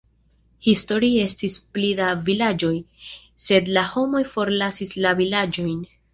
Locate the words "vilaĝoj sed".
2.31-3.71